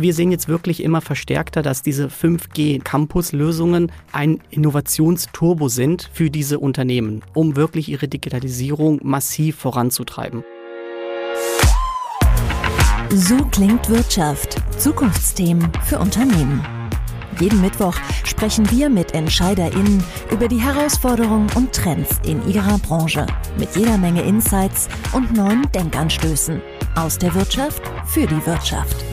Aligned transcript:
wir 0.00 0.14
sehen 0.14 0.30
jetzt 0.30 0.48
wirklich 0.48 0.82
immer 0.82 1.00
verstärkter, 1.00 1.60
dass 1.60 1.82
diese 1.82 2.06
5G-Campus-Lösungen 2.06 3.90
ein 4.12 4.40
Innovationsturbo 4.50 5.68
sind 5.68 6.08
für 6.12 6.30
diese 6.30 6.60
Unternehmen, 6.60 7.22
um 7.34 7.56
wirklich 7.56 7.88
ihre 7.88 8.06
Digitalisierung 8.06 9.00
massiv 9.02 9.56
voranzutreiben. 9.56 10.44
So 13.10 13.36
klingt 13.46 13.88
Wirtschaft. 13.88 14.56
Zukunftsthemen 14.78 15.68
für 15.84 15.98
Unternehmen. 15.98 16.64
Jeden 17.40 17.60
Mittwoch 17.60 17.94
sprechen 18.24 18.70
wir 18.70 18.88
mit 18.88 19.14
EntscheiderInnen 19.14 20.02
über 20.30 20.46
die 20.46 20.60
Herausforderungen 20.60 21.48
und 21.56 21.72
Trends 21.72 22.20
in 22.24 22.46
ihrer 22.48 22.78
Branche. 22.78 23.26
Mit 23.58 23.74
jeder 23.74 23.98
Menge 23.98 24.22
Insights 24.22 24.88
und 25.12 25.34
neuen 25.34 25.70
Denkanstößen. 25.72 26.60
Aus 26.94 27.18
der 27.18 27.34
Wirtschaft 27.34 27.82
für 28.06 28.26
die 28.26 28.46
Wirtschaft. 28.46 29.04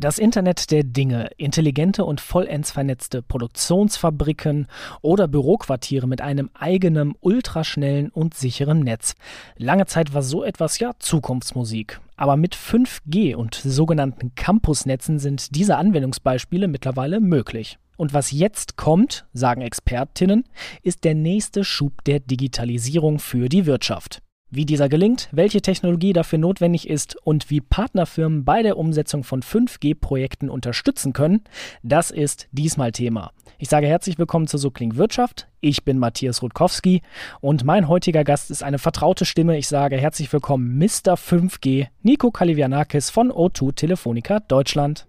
Das 0.00 0.20
Internet 0.20 0.70
der 0.70 0.84
Dinge, 0.84 1.28
intelligente 1.38 2.04
und 2.04 2.20
vollends 2.20 2.70
vernetzte 2.70 3.20
Produktionsfabriken 3.20 4.68
oder 5.02 5.26
Büroquartiere 5.26 6.06
mit 6.06 6.20
einem 6.20 6.50
eigenen, 6.54 7.14
ultraschnellen 7.18 8.10
und 8.10 8.34
sicheren 8.34 8.78
Netz. 8.78 9.16
Lange 9.56 9.86
Zeit 9.86 10.14
war 10.14 10.22
so 10.22 10.44
etwas 10.44 10.78
ja 10.78 10.92
Zukunftsmusik. 11.00 12.00
Aber 12.14 12.36
mit 12.36 12.54
5G 12.54 13.34
und 13.34 13.56
sogenannten 13.56 14.36
Campusnetzen 14.36 15.18
sind 15.18 15.56
diese 15.56 15.76
Anwendungsbeispiele 15.76 16.68
mittlerweile 16.68 17.18
möglich. 17.18 17.78
Und 17.96 18.14
was 18.14 18.30
jetzt 18.30 18.76
kommt, 18.76 19.26
sagen 19.32 19.62
Expertinnen, 19.62 20.44
ist 20.84 21.02
der 21.02 21.16
nächste 21.16 21.64
Schub 21.64 22.04
der 22.04 22.20
Digitalisierung 22.20 23.18
für 23.18 23.48
die 23.48 23.66
Wirtschaft. 23.66 24.22
Wie 24.50 24.64
dieser 24.64 24.88
gelingt, 24.88 25.28
welche 25.30 25.60
Technologie 25.60 26.14
dafür 26.14 26.38
notwendig 26.38 26.88
ist 26.88 27.16
und 27.22 27.50
wie 27.50 27.60
Partnerfirmen 27.60 28.46
bei 28.46 28.62
der 28.62 28.78
Umsetzung 28.78 29.22
von 29.22 29.42
5G-Projekten 29.42 30.48
unterstützen 30.48 31.12
können, 31.12 31.42
das 31.82 32.10
ist 32.10 32.48
diesmal 32.50 32.92
Thema. 32.92 33.32
Ich 33.58 33.68
sage 33.68 33.86
herzlich 33.86 34.18
willkommen 34.18 34.46
zur 34.46 34.58
Subkling 34.58 34.96
Wirtschaft. 34.96 35.48
Ich 35.60 35.84
bin 35.84 35.98
Matthias 35.98 36.40
Rutkowski 36.40 37.02
und 37.42 37.64
mein 37.64 37.88
heutiger 37.88 38.24
Gast 38.24 38.50
ist 38.50 38.62
eine 38.62 38.78
vertraute 38.78 39.26
Stimme. 39.26 39.58
Ich 39.58 39.68
sage 39.68 39.98
herzlich 39.98 40.32
willkommen 40.32 40.78
Mr. 40.78 41.16
5G, 41.16 41.88
Nico 42.02 42.30
Kalivianakis 42.30 43.10
von 43.10 43.30
O2 43.30 43.74
Telefonica 43.74 44.40
Deutschland. 44.40 45.06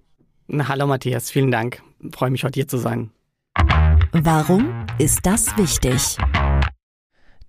Hallo 0.51 0.85
Matthias, 0.85 1.31
vielen 1.31 1.51
Dank. 1.51 1.81
Freue 2.11 2.31
mich 2.31 2.43
heute 2.43 2.59
hier 2.59 2.67
zu 2.67 2.77
sein. 2.77 3.11
Warum 4.11 4.85
ist 4.97 5.25
das 5.25 5.55
wichtig? 5.55 6.17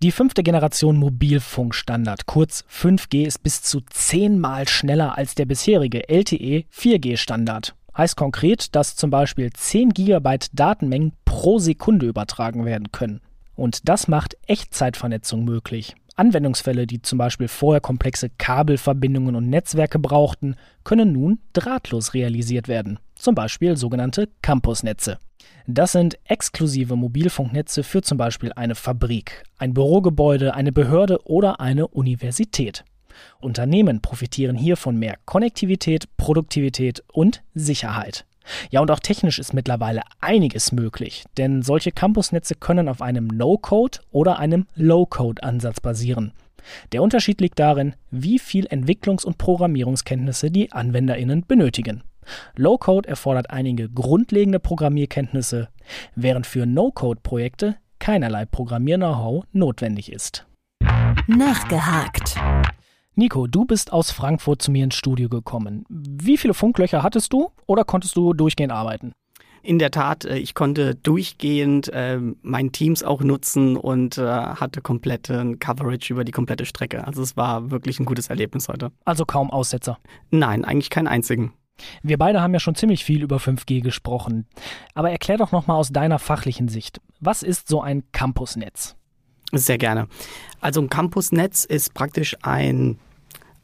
Die 0.03 0.13
fünfte 0.13 0.43
Generation 0.43 0.97
Mobilfunkstandard, 0.97 2.25
kurz 2.25 2.65
5G, 2.73 3.27
ist 3.27 3.43
bis 3.43 3.61
zu 3.61 3.83
zehnmal 3.83 4.67
schneller 4.67 5.19
als 5.19 5.35
der 5.35 5.45
bisherige 5.45 6.09
LTE 6.09 6.65
4G-Standard. 6.73 7.75
Heißt 7.95 8.17
konkret, 8.17 8.75
dass 8.75 8.97
zum 8.97 9.11
Beispiel 9.11 9.53
10 9.53 9.91
GB 9.91 10.39
Datenmengen 10.55 11.13
pro 11.27 11.59
Sekunde 11.59 12.07
übertragen 12.07 12.65
werden 12.65 12.93
können. 12.93 13.21
Und 13.57 13.91
das 13.91 14.09
macht 14.09 14.39
Echtzeitvernetzung 14.47 15.45
möglich. 15.45 15.95
Anwendungsfälle, 16.17 16.87
die 16.87 17.03
zum 17.03 17.19
Beispiel 17.19 17.49
vorher 17.49 17.83
komplexe 17.83 18.31
Kabelverbindungen 18.31 19.37
und 19.37 19.51
Netzwerke 19.51 19.99
brauchten, 19.99 20.57
können 20.83 21.13
nun 21.13 21.41
drahtlos 21.53 22.15
realisiert 22.15 22.69
werden. 22.69 22.99
Zum 23.21 23.35
Beispiel 23.35 23.77
sogenannte 23.77 24.31
Campusnetze. 24.41 25.19
Das 25.67 25.93
sind 25.93 26.19
exklusive 26.25 26.97
Mobilfunknetze 26.97 27.83
für 27.83 28.01
zum 28.01 28.17
Beispiel 28.17 28.51
eine 28.57 28.75
Fabrik, 28.75 29.45
ein 29.59 29.75
Bürogebäude, 29.75 30.55
eine 30.55 30.73
Behörde 30.73 31.21
oder 31.27 31.61
eine 31.61 31.87
Universität. 31.87 32.83
Unternehmen 33.39 34.01
profitieren 34.01 34.57
hier 34.57 34.79
von 34.79 34.97
mehr 34.97 35.19
Konnektivität, 35.27 36.09
Produktivität 36.17 37.05
und 37.13 37.43
Sicherheit. 37.53 38.25
Ja, 38.71 38.81
und 38.81 38.91
auch 38.91 39.01
technisch 39.01 39.39
ist 39.39 39.53
mittlerweile 39.53 40.01
einiges 40.23 40.73
möglich, 40.73 41.27
denn 41.37 41.61
solche 41.61 41.93
Campusnetze 41.93 42.55
können 42.55 42.89
auf 42.89 43.03
einem 43.03 43.27
No-Code 43.27 43.99
oder 44.11 44.39
einem 44.39 44.67
Low-Code-Ansatz 44.77 45.83
basieren. 45.83 46.33
Der 46.93 47.03
Unterschied 47.03 47.43
liegt 47.43 47.59
darin, 47.59 47.97
wie 48.11 48.39
viel 48.39 48.67
Entwicklungs- 48.67 49.27
und 49.27 49.37
Programmierungskenntnisse 49.37 50.51
die 50.51 50.73
AnwenderInnen 50.73 51.45
benötigen. 51.47 52.03
Low-Code 52.57 53.09
erfordert 53.09 53.51
einige 53.51 53.89
grundlegende 53.89 54.61
Programmierkenntnisse, 54.61 55.69
während 56.15 56.47
für 56.47 56.67
No-Code-Projekte 56.67 57.77
keinerlei 57.99 58.47
Programmier-Know-how 58.47 59.45
notwendig 59.53 60.13
ist. 60.13 60.47
Nachgehakt. 61.27 62.37
Nico, 63.15 63.47
du 63.47 63.65
bist 63.65 63.93
aus 63.93 64.11
Frankfurt 64.11 64.63
zu 64.63 64.71
mir 64.71 64.85
ins 64.85 64.95
Studio 64.95 65.29
gekommen. 65.29 65.85
Wie 65.89 66.37
viele 66.37 66.55
Funklöcher 66.55 67.03
hattest 67.03 67.33
du 67.33 67.51
oder 67.67 67.85
konntest 67.85 68.17
du 68.17 68.33
durchgehend 68.33 68.73
arbeiten? 68.73 69.13
In 69.63 69.79
der 69.79 69.91
Tat, 69.91 70.25
äh, 70.25 70.39
ich 70.39 70.55
konnte 70.55 70.95
durchgehend 70.95 71.93
äh, 71.93 72.19
mein 72.43 72.73
Teams 72.73 73.03
auch 73.03 73.21
nutzen 73.23 73.77
und 73.77 74.17
äh, 74.17 74.23
hatte 74.25 74.81
kompletten 74.81 75.59
Coverage 75.59 76.13
über 76.13 76.25
die 76.25 76.33
komplette 76.33 76.65
Strecke. 76.65 77.07
Also 77.07 77.23
es 77.23 77.37
war 77.37 77.71
wirklich 77.71 78.01
ein 78.01 78.07
gutes 78.07 78.29
Erlebnis 78.29 78.69
heute. 78.69 78.91
Also 79.05 79.27
kaum 79.27 79.51
Aussetzer? 79.51 79.99
Nein, 80.31 80.65
eigentlich 80.65 80.89
keinen 80.89 81.09
einzigen. 81.09 81.53
Wir 82.03 82.19
beide 82.19 82.41
haben 82.41 82.53
ja 82.53 82.61
schon 82.61 82.75
ziemlich 82.75 83.05
viel 83.05 83.23
über 83.23 83.37
5G 83.37 83.83
gesprochen. 83.83 84.47
Aber 84.95 85.11
erklär 85.11 85.39
doch 85.39 85.53
nochmal 85.53 85.77
aus 85.77 85.91
deiner 85.91 86.19
fachlichen 86.19 86.69
Sicht. 86.69 87.01
Was 87.21 87.43
ist 87.43 87.69
so 87.69 87.83
ein 87.83 88.03
Campusnetz? 88.13 88.97
Sehr 89.53 89.79
gerne. 89.79 90.09
Also 90.61 90.81
ein 90.81 90.89
Campusnetz 90.89 91.65
ist 91.65 91.95
praktisch 91.95 92.37
ein 92.43 92.99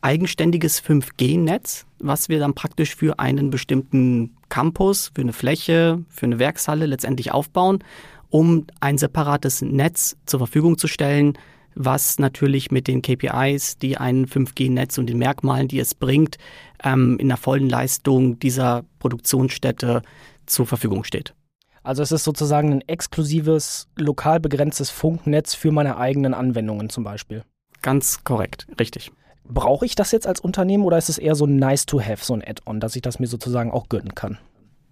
eigenständiges 0.00 0.82
5G-Netz, 0.82 1.86
was 1.98 2.28
wir 2.28 2.38
dann 2.38 2.54
praktisch 2.54 2.94
für 2.94 3.18
einen 3.18 3.50
bestimmten 3.50 4.36
Campus, 4.48 5.10
für 5.14 5.22
eine 5.22 5.32
Fläche, 5.32 6.04
für 6.08 6.26
eine 6.26 6.38
Werkshalle 6.38 6.86
letztendlich 6.86 7.32
aufbauen, 7.32 7.82
um 8.30 8.66
ein 8.80 8.98
separates 8.98 9.62
Netz 9.62 10.16
zur 10.26 10.40
Verfügung 10.40 10.78
zu 10.78 10.86
stellen, 10.88 11.38
was 11.76 12.18
natürlich 12.18 12.70
mit 12.70 12.88
den 12.88 13.02
KPIs, 13.02 13.78
die 13.78 13.98
ein 13.98 14.26
5G-Netz 14.26 14.98
und 14.98 15.06
den 15.06 15.18
Merkmalen, 15.18 15.68
die 15.68 15.78
es 15.78 15.94
bringt, 15.94 16.38
ähm, 16.82 17.18
in 17.18 17.28
der 17.28 17.36
vollen 17.36 17.68
Leistung 17.68 18.38
dieser 18.38 18.84
Produktionsstätte 18.98 20.02
zur 20.46 20.66
Verfügung 20.66 21.04
steht. 21.04 21.34
Also 21.82 22.02
es 22.02 22.10
ist 22.10 22.24
sozusagen 22.24 22.72
ein 22.72 22.80
exklusives, 22.88 23.86
lokal 23.96 24.40
begrenztes 24.40 24.90
Funknetz 24.90 25.54
für 25.54 25.70
meine 25.70 25.98
eigenen 25.98 26.34
Anwendungen 26.34 26.88
zum 26.88 27.04
Beispiel. 27.04 27.44
Ganz 27.82 28.24
korrekt, 28.24 28.66
richtig. 28.80 29.12
Brauche 29.44 29.86
ich 29.86 29.94
das 29.94 30.10
jetzt 30.10 30.26
als 30.26 30.40
Unternehmen 30.40 30.82
oder 30.82 30.98
ist 30.98 31.08
es 31.08 31.18
eher 31.18 31.36
so 31.36 31.46
nice 31.46 31.86
to 31.86 32.00
have, 32.00 32.24
so 32.24 32.34
ein 32.34 32.42
Add-on, 32.44 32.80
dass 32.80 32.96
ich 32.96 33.02
das 33.02 33.20
mir 33.20 33.28
sozusagen 33.28 33.70
auch 33.70 33.88
gönnen 33.88 34.16
kann? 34.16 34.38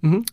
Mhm. 0.03 0.25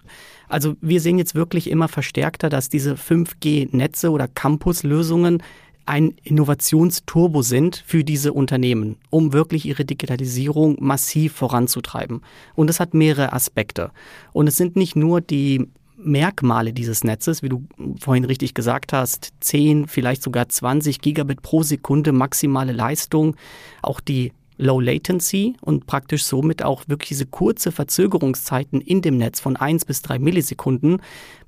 Also 0.49 0.75
wir 0.81 0.99
sehen 1.01 1.17
jetzt 1.17 1.33
wirklich 1.33 1.69
immer 1.69 1.87
verstärkter, 1.87 2.49
dass 2.49 2.69
diese 2.69 2.95
5G-Netze 2.95 4.11
oder 4.11 4.27
Campus-Lösungen 4.27 5.41
ein 5.85 6.15
Innovationsturbo 6.23 7.41
sind 7.41 7.83
für 7.85 8.03
diese 8.03 8.33
Unternehmen, 8.33 8.97
um 9.09 9.33
wirklich 9.33 9.65
ihre 9.65 9.85
Digitalisierung 9.85 10.77
massiv 10.79 11.33
voranzutreiben. 11.33 12.21
Und 12.55 12.69
es 12.69 12.79
hat 12.79 12.93
mehrere 12.93 13.33
Aspekte. 13.33 13.91
Und 14.33 14.47
es 14.47 14.57
sind 14.57 14.75
nicht 14.75 14.95
nur 14.95 15.21
die 15.21 15.67
Merkmale 15.97 16.73
dieses 16.73 17.03
Netzes, 17.03 17.43
wie 17.43 17.49
du 17.49 17.63
vorhin 17.99 18.25
richtig 18.25 18.53
gesagt 18.53 18.93
hast, 18.93 19.33
10, 19.39 19.87
vielleicht 19.87 20.23
sogar 20.23 20.49
20 20.49 21.01
Gigabit 21.01 21.41
pro 21.41 21.63
Sekunde 21.63 22.11
maximale 22.11 22.71
Leistung, 22.71 23.35
auch 23.81 23.99
die 23.99 24.31
Low 24.57 24.79
Latency 24.79 25.55
und 25.61 25.87
praktisch 25.87 26.23
somit 26.23 26.63
auch 26.63 26.87
wirklich 26.87 27.09
diese 27.09 27.25
kurze 27.25 27.71
Verzögerungszeiten 27.71 28.79
in 28.79 29.01
dem 29.01 29.17
Netz 29.17 29.39
von 29.39 29.55
1 29.55 29.85
bis 29.85 30.03
3 30.03 30.19
Millisekunden 30.19 31.01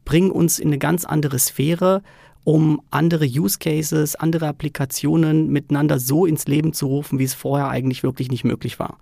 bringen 0.04 0.32
uns 0.32 0.58
in 0.58 0.70
eine 0.70 0.80
ganz 0.80 1.06
andere 1.06 1.38
Sphäre 1.38 2.02
um 2.44 2.82
andere 2.92 3.26
Use 3.26 3.58
Cases, 3.60 4.16
andere 4.16 4.48
Applikationen 4.48 5.50
miteinander 5.50 6.00
so 6.00 6.26
ins 6.26 6.48
Leben 6.48 6.74
zu 6.74 6.88
rufen, 6.88 7.20
wie 7.20 7.24
es 7.24 7.34
vorher 7.34 7.70
eigentlich 7.70 8.04
wirklich 8.04 8.30
nicht 8.30 8.44
möglich 8.44 8.80
war. 8.80 8.98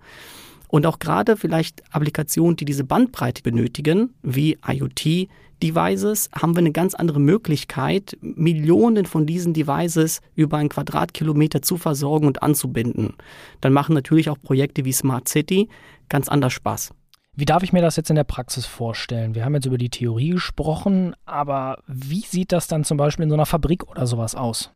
Und 0.68 0.86
auch 0.86 0.98
gerade 0.98 1.36
vielleicht 1.36 1.82
Applikationen, 1.92 2.56
die 2.56 2.64
diese 2.64 2.84
Bandbreite 2.84 3.42
benötigen, 3.42 4.14
wie 4.22 4.58
IoT, 4.66 5.28
Devices, 5.62 6.28
haben 6.34 6.54
wir 6.54 6.60
eine 6.60 6.72
ganz 6.72 6.94
andere 6.94 7.20
Möglichkeit, 7.20 8.16
Millionen 8.20 9.06
von 9.06 9.26
diesen 9.26 9.52
Devices 9.52 10.20
über 10.34 10.56
einen 10.56 10.70
Quadratkilometer 10.70 11.62
zu 11.62 11.76
versorgen 11.76 12.26
und 12.26 12.42
anzubinden. 12.42 13.14
Dann 13.60 13.72
machen 13.72 13.94
natürlich 13.94 14.28
auch 14.28 14.40
Projekte 14.42 14.84
wie 14.84 14.92
Smart 14.92 15.28
City 15.28 15.68
ganz 16.08 16.28
anders 16.28 16.52
Spaß. 16.52 16.92
Wie 17.34 17.46
darf 17.46 17.62
ich 17.62 17.72
mir 17.72 17.80
das 17.80 17.96
jetzt 17.96 18.10
in 18.10 18.16
der 18.16 18.24
Praxis 18.24 18.66
vorstellen? 18.66 19.34
Wir 19.34 19.46
haben 19.46 19.54
jetzt 19.54 19.64
über 19.64 19.78
die 19.78 19.88
Theorie 19.88 20.30
gesprochen, 20.30 21.14
aber 21.24 21.78
wie 21.86 22.20
sieht 22.20 22.52
das 22.52 22.66
dann 22.66 22.84
zum 22.84 22.98
Beispiel 22.98 23.22
in 23.22 23.30
so 23.30 23.36
einer 23.36 23.46
Fabrik 23.46 23.88
oder 23.88 24.06
sowas 24.06 24.34
aus? 24.34 24.70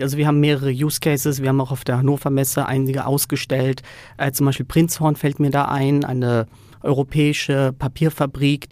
Also 0.00 0.16
wir 0.16 0.26
haben 0.26 0.40
mehrere 0.40 0.70
Use 0.70 0.98
Cases, 0.98 1.42
wir 1.42 1.50
haben 1.50 1.60
auch 1.60 1.72
auf 1.72 1.84
der 1.84 1.98
Hannover 1.98 2.30
Messe 2.30 2.64
einige 2.64 3.04
ausgestellt. 3.04 3.82
Äh, 4.16 4.32
zum 4.32 4.46
Beispiel 4.46 4.64
Prinzhorn 4.64 5.14
fällt 5.14 5.40
mir 5.40 5.50
da 5.50 5.66
ein, 5.66 6.02
eine 6.02 6.46
europäische 6.82 7.74
Papierfabrik, 7.78 8.68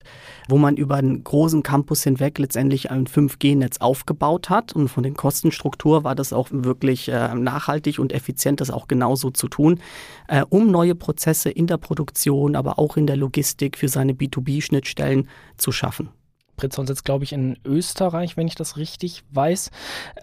wo 0.49 0.59
man 0.59 0.77
über 0.77 0.97
einen 0.97 1.25
großen 1.25 1.63
Campus 1.63 2.03
hinweg 2.03 2.39
letztendlich 2.39 2.91
ein 2.91 3.07
5G-Netz 3.07 3.79
aufgebaut 3.79 4.51
hat. 4.51 4.73
Und 4.73 4.89
von 4.89 5.03
den 5.03 5.15
Kostenstruktur 5.15 6.05
war 6.05 6.15
das 6.15 6.33
auch 6.33 6.49
wirklich 6.51 7.09
äh, 7.09 7.35
nachhaltig 7.35 7.99
und 7.99 8.13
effizient, 8.13 8.61
das 8.61 8.71
auch 8.71 8.89
genauso 8.89 9.31
zu 9.31 9.49
tun, 9.49 9.81
äh, 10.29 10.45
um 10.49 10.71
neue 10.71 10.95
Prozesse 10.95 11.51
in 11.51 11.67
der 11.67 11.79
Produktion, 11.79 12.57
aber 12.57 12.79
auch 12.79 12.97
in 12.97 13.07
der 13.07 13.17
Logistik 13.17 13.77
für 13.77 13.89
seine 13.89 14.13
B2B-Schnittstellen 14.13 15.29
zu 15.57 15.73
schaffen. 15.73 16.11
Pritzon 16.59 16.87
sitzt, 16.87 17.07
glaube 17.07 17.25
ich, 17.25 17.33
in 17.33 17.57
Österreich, 17.65 18.37
wenn 18.37 18.47
ich 18.47 18.55
das 18.55 18.77
richtig 18.77 19.25
weiß. 19.31 19.71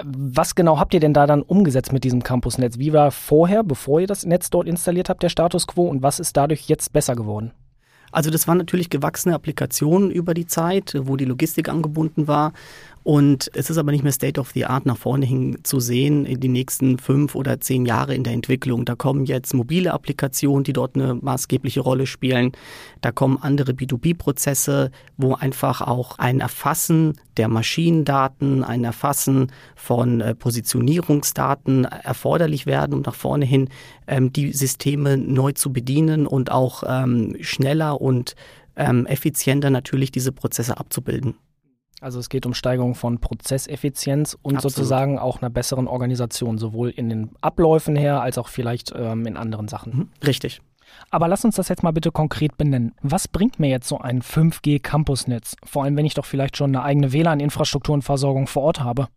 Was 0.03 0.53
genau 0.53 0.77
habt 0.77 0.93
ihr 0.93 0.99
denn 0.99 1.13
da 1.13 1.25
dann 1.25 1.41
umgesetzt 1.41 1.91
mit 1.91 2.03
diesem 2.03 2.21
Campusnetz? 2.21 2.77
Wie 2.77 2.93
war 2.93 3.09
vorher, 3.09 3.63
bevor 3.63 4.01
ihr 4.01 4.07
das 4.07 4.25
Netz 4.25 4.51
dort 4.51 4.67
installiert 4.67 5.09
habt, 5.09 5.23
der 5.23 5.29
Status 5.29 5.65
quo 5.65 5.87
und 5.87 6.03
was 6.03 6.19
ist 6.19 6.37
dadurch 6.37 6.67
jetzt 6.67 6.93
besser 6.93 7.15
geworden? 7.15 7.51
Also 8.15 8.29
das 8.29 8.47
waren 8.47 8.57
natürlich 8.57 8.89
gewachsene 8.89 9.35
Applikationen 9.35 10.09
über 10.09 10.33
die 10.33 10.47
Zeit, 10.47 10.95
wo 11.01 11.17
die 11.17 11.25
Logistik 11.25 11.67
angebunden 11.67 12.29
war. 12.29 12.53
Und 13.05 13.51
es 13.53 13.69
ist 13.69 13.77
aber 13.77 13.91
nicht 13.91 14.03
mehr 14.03 14.11
State 14.11 14.41
of 14.41 14.49
the 14.55 14.65
Art 14.65 14.87
nach 14.87 14.97
vorne 14.97 15.27
hin 15.27 15.59
zu 15.61 15.79
sehen 15.79 16.25
in 16.25 16.39
die 16.39 16.47
nächsten 16.47 16.97
fünf 16.97 17.35
oder 17.35 17.59
zehn 17.59 17.85
Jahre 17.85 18.15
in 18.15 18.23
der 18.23 18.33
Entwicklung. 18.33 18.83
Da 18.83 18.95
kommen 18.95 19.25
jetzt 19.25 19.53
mobile 19.53 19.93
Applikationen, 19.93 20.63
die 20.63 20.73
dort 20.73 20.95
eine 20.95 21.13
maßgebliche 21.13 21.81
Rolle 21.81 22.07
spielen. 22.07 22.53
Da 23.01 23.11
kommen 23.11 23.37
andere 23.39 23.73
B2B-Prozesse, 23.73 24.89
wo 25.17 25.35
einfach 25.35 25.81
auch 25.81 26.17
ein 26.17 26.39
Erfassen 26.39 27.13
der 27.37 27.47
Maschinendaten, 27.47 28.63
ein 28.63 28.83
Erfassen 28.83 29.51
von 29.75 30.19
äh, 30.21 30.33
Positionierungsdaten 30.33 31.85
erforderlich 31.85 32.65
werden, 32.65 32.95
um 32.95 33.01
nach 33.01 33.13
vorne 33.13 33.45
hin 33.45 33.69
ähm, 34.07 34.33
die 34.33 34.51
Systeme 34.51 35.15
neu 35.15 35.51
zu 35.51 35.71
bedienen 35.71 36.25
und 36.25 36.51
auch 36.51 36.81
ähm, 36.87 37.37
schneller 37.41 38.01
und 38.01 38.35
ähm, 38.75 39.05
effizienter 39.05 39.69
natürlich 39.69 40.09
diese 40.11 40.31
Prozesse 40.31 40.79
abzubilden. 40.79 41.35
Also 42.01 42.19
es 42.19 42.29
geht 42.29 42.45
um 42.45 42.53
Steigerung 42.53 42.93
von 42.93 43.19
Prozesseffizienz 43.19 44.37
und 44.41 44.57
Absolut. 44.57 44.75
sozusagen 44.75 45.17
auch 45.17 45.41
einer 45.41 45.49
besseren 45.49 45.87
Organisation, 45.87 46.57
sowohl 46.57 46.89
in 46.89 47.09
den 47.09 47.31
Abläufen 47.41 47.95
her 47.95 48.21
als 48.21 48.37
auch 48.37 48.49
vielleicht 48.49 48.93
ähm, 48.95 49.25
in 49.25 49.37
anderen 49.37 49.67
Sachen. 49.67 49.97
Mhm. 49.97 50.09
Richtig. 50.25 50.61
Aber 51.09 51.27
lass 51.27 51.45
uns 51.45 51.55
das 51.55 51.69
jetzt 51.69 51.83
mal 51.83 51.91
bitte 51.91 52.11
konkret 52.11 52.57
benennen. 52.57 52.93
Was 53.01 53.27
bringt 53.27 53.59
mir 53.59 53.69
jetzt 53.69 53.87
so 53.87 53.99
ein 53.99 54.21
5G-Campusnetz? 54.21 55.55
Vor 55.63 55.83
allem, 55.83 55.97
wenn 55.97 56.05
ich 56.05 56.13
doch 56.13 56.25
vielleicht 56.25 56.57
schon 56.57 56.75
eine 56.75 56.83
eigene 56.83 57.11
WLAN-Infrastruktur 57.11 57.93
und 57.93 58.03
Versorgung 58.03 58.47
vor 58.47 58.63
Ort 58.63 58.81
habe. 58.81 59.07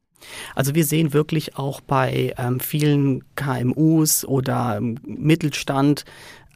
Also 0.54 0.74
wir 0.74 0.84
sehen 0.84 1.12
wirklich 1.12 1.56
auch 1.56 1.80
bei 1.80 2.34
ähm, 2.38 2.58
vielen 2.60 3.22
KMUs 3.34 4.24
oder 4.24 4.76
ähm, 4.78 4.98
Mittelstand, 5.04 6.04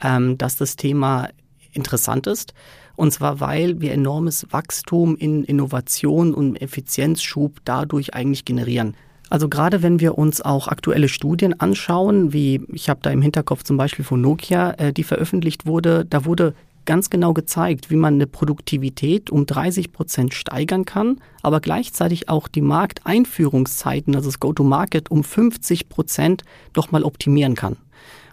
ähm, 0.03 0.37
dass 0.39 0.57
das 0.57 0.77
Thema 0.77 1.29
interessant 1.73 2.27
ist. 2.27 2.55
Und 2.97 3.13
zwar, 3.13 3.41
weil 3.41 3.81
wir 3.81 3.93
enormes 3.93 4.47
Wachstum 4.51 5.17
in 5.17 5.45
Innovation 5.45 6.35
und 6.35 6.61
Effizienzschub 6.61 7.61
dadurch 7.65 8.15
eigentlich 8.15 8.45
generieren. 8.45 8.95
Also 9.31 9.49
gerade 9.49 9.83
wenn 9.83 9.99
wir 9.99 10.19
uns 10.19 10.43
auch 10.43 10.69
aktuelle 10.69 11.09
Studien 11.09 11.59
anschauen, 11.59 12.35
wie 12.35 12.61
ich 12.71 12.91
habe 12.91 13.01
da 13.03 13.11
im 13.11 13.23
Hinterkopf 13.23 13.63
zum 13.63 13.79
Beispiel 13.79 14.05
von 14.05 14.21
Nokia, 14.21 14.73
äh, 14.73 14.93
die 14.93 15.05
veröffentlicht 15.05 15.65
wurde, 15.65 16.05
da 16.05 16.27
wurde 16.27 16.55
ganz 16.85 17.11
genau 17.11 17.33
gezeigt, 17.33 17.91
wie 17.91 17.97
man 17.97 18.15
eine 18.15 18.27
Produktivität 18.27 19.31
um 19.31 19.47
30 19.47 19.93
Prozent 19.93 20.35
steigern 20.35 20.85
kann, 20.85 21.19
aber 21.43 21.61
gleichzeitig 21.61 22.29
auch 22.29 22.49
die 22.49 22.61
Markteinführungszeiten, 22.61 24.15
also 24.15 24.29
das 24.29 24.41
Go-to-Market, 24.41 25.11
um 25.11 25.25
50 25.25 25.89
Prozent 25.89 26.43
doch 26.73 26.91
mal 26.91 27.05
optimieren 27.05 27.55
kann. 27.55 27.77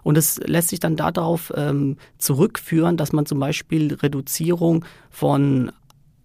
Und 0.03 0.17
es 0.17 0.37
lässt 0.45 0.69
sich 0.69 0.79
dann 0.79 0.95
darauf 0.95 1.51
ähm, 1.55 1.97
zurückführen, 2.17 2.97
dass 2.97 3.13
man 3.13 3.25
zum 3.25 3.39
Beispiel 3.39 3.93
Reduzierung 3.93 4.85
von 5.09 5.71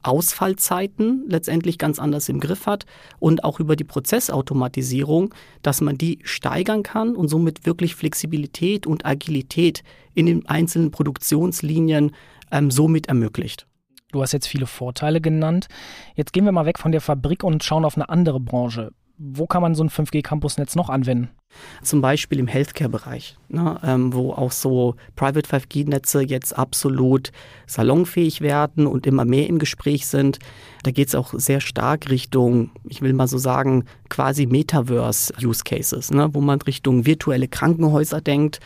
Ausfallzeiten 0.05 1.25
letztendlich 1.29 1.79
ganz 1.79 1.99
anders 1.99 2.29
im 2.29 2.38
Griff 2.38 2.67
hat 2.67 2.85
und 3.19 3.43
auch 3.43 3.59
über 3.59 3.75
die 3.75 3.85
Prozessautomatisierung, 3.85 5.35
dass 5.62 5.81
man 5.81 5.97
die 5.97 6.19
steigern 6.25 6.82
kann 6.82 7.17
und 7.17 7.29
somit 7.29 7.67
wirklich 7.67 7.94
Flexibilität 7.94 8.87
und 8.87 9.06
Agilität 9.06 9.82
in 10.15 10.26
den 10.26 10.47
einzelnen 10.47 10.91
Produktionslinien 10.91 12.12
ähm, 12.53 12.71
somit 12.71 13.06
ermöglicht. 13.06 13.67
Du 14.12 14.23
hast 14.23 14.32
jetzt 14.32 14.47
viele 14.47 14.67
Vorteile 14.67 15.21
genannt. 15.21 15.67
Jetzt 16.15 16.32
gehen 16.32 16.44
wir 16.44 16.53
mal 16.53 16.67
weg 16.67 16.79
von 16.79 16.93
der 16.93 17.00
Fabrik 17.00 17.43
und 17.43 17.65
schauen 17.65 17.85
auf 17.85 17.97
eine 17.97 18.09
andere 18.09 18.38
Branche 18.38 18.93
wo 19.32 19.47
kann 19.47 19.62
man 19.62 19.75
so 19.75 19.82
ein 19.82 19.88
5G-Campusnetz 19.88 20.76
noch 20.76 20.91
anwenden? 20.91 21.31
Zum 21.82 22.00
Beispiel 22.00 22.41
im 22.41 22.49
Healthcare-Bereich, 22.49 23.38
ne, 23.49 23.79
ähm, 23.85 24.12
wo 24.12 24.32
auch 24.32 24.50
so 24.50 24.97
Private 25.15 25.49
5G-Netze 25.49 26.23
jetzt 26.23 26.59
absolut 26.59 27.31
salonfähig 27.67 28.41
werden 28.41 28.87
und 28.87 29.06
immer 29.06 29.25
mehr 29.25 29.47
im 29.47 29.59
Gespräch 29.59 30.06
sind. 30.06 30.41
Da 30.82 30.91
geht 30.91 31.09
es 31.09 31.15
auch 31.15 31.32
sehr 31.35 31.61
stark 31.61 32.11
Richtung, 32.11 32.71
ich 32.88 33.03
will 33.03 33.12
mal 33.12 33.29
so 33.29 33.38
sagen, 33.38 33.85
quasi 34.09 34.47
Metaverse-Use-Cases, 34.47 36.11
ne, 36.11 36.31
wo 36.32 36.41
man 36.41 36.61
Richtung 36.62 37.06
virtuelle 37.06 37.49
Krankenhäuser 37.49 38.21
denkt. 38.21 38.59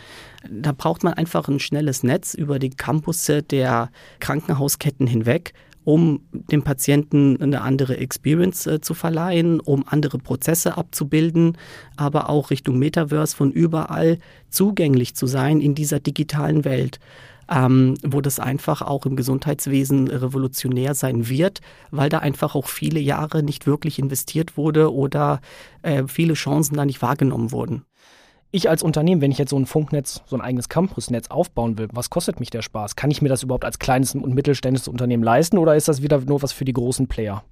Da 0.50 0.72
braucht 0.72 1.04
man 1.04 1.14
einfach 1.14 1.48
ein 1.48 1.60
schnelles 1.60 2.02
Netz 2.02 2.32
über 2.34 2.58
die 2.58 2.70
Campusse 2.70 3.42
der 3.42 3.90
Krankenhausketten 4.20 5.06
hinweg 5.06 5.52
um 5.88 6.20
dem 6.32 6.64
Patienten 6.64 7.40
eine 7.40 7.62
andere 7.62 7.96
Experience 7.96 8.66
äh, 8.66 8.78
zu 8.82 8.92
verleihen, 8.92 9.58
um 9.58 9.84
andere 9.88 10.18
Prozesse 10.18 10.76
abzubilden, 10.76 11.56
aber 11.96 12.28
auch 12.28 12.50
Richtung 12.50 12.78
Metaverse 12.78 13.34
von 13.34 13.50
überall 13.50 14.18
zugänglich 14.50 15.14
zu 15.14 15.26
sein 15.26 15.62
in 15.62 15.74
dieser 15.74 15.98
digitalen 15.98 16.66
Welt. 16.66 17.00
Ähm, 17.50 17.94
wo 18.04 18.20
das 18.20 18.38
einfach 18.38 18.82
auch 18.82 19.06
im 19.06 19.16
Gesundheitswesen 19.16 20.08
revolutionär 20.08 20.94
sein 20.94 21.30
wird, 21.30 21.62
weil 21.90 22.10
da 22.10 22.18
einfach 22.18 22.54
auch 22.54 22.66
viele 22.66 23.00
Jahre 23.00 23.42
nicht 23.42 23.66
wirklich 23.66 23.98
investiert 23.98 24.58
wurde 24.58 24.92
oder 24.92 25.40
äh, 25.80 26.04
viele 26.06 26.34
Chancen 26.34 26.76
da 26.76 26.84
nicht 26.84 27.00
wahrgenommen 27.00 27.50
wurden 27.50 27.87
ich 28.50 28.68
als 28.68 28.82
Unternehmen, 28.82 29.20
wenn 29.20 29.30
ich 29.30 29.38
jetzt 29.38 29.50
so 29.50 29.58
ein 29.58 29.66
Funknetz, 29.66 30.22
so 30.26 30.36
ein 30.36 30.40
eigenes 30.40 30.68
Campusnetz 30.68 31.28
aufbauen 31.28 31.76
will, 31.78 31.88
was 31.92 32.10
kostet 32.10 32.40
mich 32.40 32.50
der 32.50 32.62
Spaß? 32.62 32.96
Kann 32.96 33.10
ich 33.10 33.20
mir 33.20 33.28
das 33.28 33.42
überhaupt 33.42 33.64
als 33.64 33.78
kleines 33.78 34.14
und 34.14 34.34
mittelständisches 34.34 34.88
Unternehmen 34.88 35.22
leisten 35.22 35.58
oder 35.58 35.76
ist 35.76 35.88
das 35.88 36.02
wieder 36.02 36.20
nur 36.20 36.42
was 36.42 36.52
für 36.52 36.64
die 36.64 36.72
großen 36.72 37.08
Player? 37.08 37.44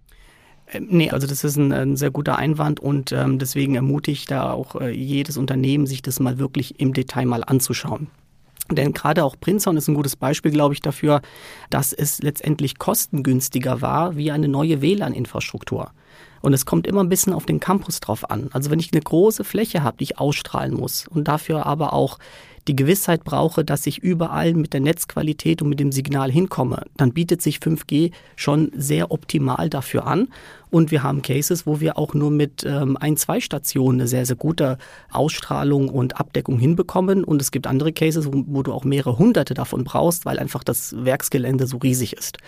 Ähm, 0.72 0.88
nee, 0.90 1.10
also 1.10 1.26
das 1.26 1.44
ist 1.44 1.56
ein, 1.56 1.72
ein, 1.72 1.96
sehr 1.96 2.10
guter 2.10 2.37
Einwand 2.37 2.81
und 2.81 3.12
ähm, 3.12 3.38
deswegen 3.38 3.75
ermutigt 3.75 4.31
da 4.31 4.52
auch 4.52 4.75
äh, 4.76 4.90
jedes 4.90 5.37
Unternehmen, 5.37 5.87
sich 5.87 6.02
das 6.02 6.19
mal 6.19 6.38
wirklich 6.38 6.81
im 6.81 6.93
Detail 6.94 7.26
mal 7.26 7.44
anzuschauen. 7.44 8.08
Denn 8.70 8.93
gerade 8.93 9.22
auch 9.22 9.37
Princeton 9.38 9.76
ist 9.76 9.87
ein 9.87 9.94
gutes 9.94 10.16
Beispiel, 10.16 10.50
glaube 10.50 10.75
ich, 10.75 10.81
dafür, 10.81 11.20
dass 11.70 11.93
es 11.93 12.20
letztendlich 12.20 12.78
kostengünstiger 12.78 13.81
war 13.81 14.16
wie 14.16 14.32
eine 14.32 14.48
neue 14.48 14.82
WLAN-Infrastruktur. 14.82 15.93
Und 16.46 16.52
es 16.52 16.64
kommt 16.64 16.87
immer 16.87 17.02
ein 17.02 17.08
bisschen 17.08 17.32
auf 17.32 17.44
den 17.44 17.58
Campus 17.58 17.98
drauf 17.98 18.31
an. 18.31 18.50
Also 18.52 18.70
wenn 18.70 18.78
ich 18.78 18.93
eine 18.93 19.02
große 19.02 19.43
Fläche 19.43 19.82
habe, 19.82 19.96
die 19.96 20.04
ich 20.04 20.20
ausstrahlen 20.20 20.75
muss 20.75 21.08
und 21.08 21.26
dafür 21.26 21.66
aber 21.66 21.93
auch 21.93 22.20
die 22.68 22.76
Gewissheit 22.76 23.24
brauche, 23.24 23.64
dass 23.64 23.86
ich 23.86 23.98
überall 23.98 24.54
mit 24.54 24.72
der 24.72 24.80
Netzqualität 24.80 25.62
und 25.62 25.68
mit 25.68 25.78
dem 25.78 25.92
Signal 25.92 26.30
hinkomme, 26.30 26.82
dann 26.96 27.12
bietet 27.12 27.40
sich 27.40 27.58
5G 27.58 28.12
schon 28.34 28.72
sehr 28.76 29.10
optimal 29.10 29.70
dafür 29.70 30.06
an. 30.06 30.29
Und 30.69 30.91
wir 30.91 31.05
haben 31.05 31.22
Cases, 31.22 31.64
wo 31.67 31.81
wir 31.81 31.96
auch 31.96 32.12
nur 32.12 32.31
mit 32.31 32.64
ähm, 32.67 32.96
ein, 32.96 33.17
zwei 33.17 33.41
Stationen 33.41 34.00
eine 34.00 34.08
sehr, 34.08 34.26
sehr 34.26 34.36
gute 34.36 34.79
Ausstrahlung 35.10 35.88
und 35.88 36.19
Abdeckung 36.19 36.58
hinbekommen. 36.58 37.22
Und 37.22 37.41
es 37.41 37.52
gibt 37.52 37.69
andere 37.69 37.93
Cases, 37.93 38.26
wo, 38.26 38.44
wo 38.46 38.62
du 38.62 38.72
auch 38.72 38.84
mehrere 38.84 39.17
hunderte 39.17 39.55
davon 39.55 39.84
brauchst, 39.84 40.26
weil 40.26 40.38
einfach 40.38 40.64
das 40.64 40.94
Werksgelände 41.05 41.67
so 41.69 41.76
riesig 41.76 42.14
ist. 42.14 42.38